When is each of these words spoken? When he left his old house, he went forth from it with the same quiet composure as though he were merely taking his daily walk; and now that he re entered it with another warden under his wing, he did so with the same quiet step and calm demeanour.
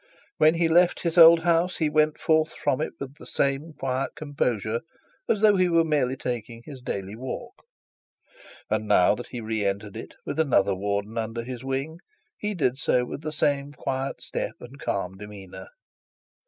When 0.37 0.55
he 0.55 0.67
left 0.67 1.01
his 1.03 1.15
old 1.15 1.41
house, 1.41 1.77
he 1.77 1.87
went 1.87 2.17
forth 2.17 2.53
from 2.55 2.81
it 2.81 2.93
with 2.99 3.17
the 3.17 3.27
same 3.27 3.71
quiet 3.73 4.15
composure 4.15 4.81
as 5.29 5.41
though 5.41 5.57
he 5.57 5.69
were 5.69 5.83
merely 5.83 6.17
taking 6.17 6.63
his 6.65 6.81
daily 6.81 7.15
walk; 7.15 7.53
and 8.67 8.87
now 8.87 9.13
that 9.13 9.27
he 9.27 9.41
re 9.41 9.63
entered 9.63 9.95
it 9.95 10.15
with 10.25 10.39
another 10.39 10.73
warden 10.73 11.19
under 11.19 11.43
his 11.43 11.63
wing, 11.63 11.99
he 12.35 12.55
did 12.55 12.79
so 12.79 13.05
with 13.05 13.21
the 13.21 13.31
same 13.31 13.73
quiet 13.73 14.23
step 14.23 14.53
and 14.59 14.79
calm 14.79 15.17
demeanour. 15.17 15.67